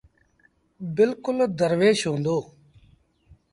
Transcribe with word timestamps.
بلڪل 0.95 1.37
دروش 1.59 1.99
هُݩدو۔ 2.09 2.37